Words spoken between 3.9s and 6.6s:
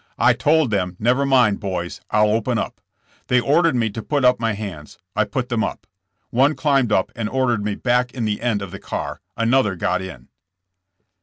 to put up my hands. I put them up. One